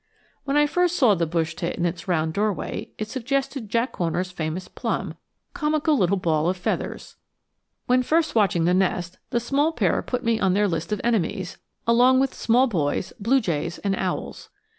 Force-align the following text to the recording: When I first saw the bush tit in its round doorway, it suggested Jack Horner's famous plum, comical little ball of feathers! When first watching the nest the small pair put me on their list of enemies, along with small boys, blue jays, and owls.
When 0.45 0.57
I 0.57 0.65
first 0.65 0.95
saw 0.95 1.13
the 1.13 1.27
bush 1.27 1.53
tit 1.53 1.75
in 1.75 1.85
its 1.85 2.07
round 2.07 2.33
doorway, 2.33 2.89
it 2.97 3.07
suggested 3.07 3.69
Jack 3.69 3.95
Horner's 3.97 4.31
famous 4.31 4.67
plum, 4.67 5.13
comical 5.53 5.95
little 5.95 6.17
ball 6.17 6.49
of 6.49 6.57
feathers! 6.57 7.17
When 7.85 8.01
first 8.01 8.33
watching 8.33 8.65
the 8.65 8.73
nest 8.73 9.19
the 9.29 9.39
small 9.39 9.71
pair 9.73 10.01
put 10.01 10.23
me 10.23 10.39
on 10.39 10.55
their 10.55 10.67
list 10.67 10.91
of 10.91 11.01
enemies, 11.03 11.59
along 11.85 12.19
with 12.19 12.33
small 12.33 12.65
boys, 12.65 13.13
blue 13.19 13.39
jays, 13.39 13.77
and 13.77 13.95
owls. 13.95 14.49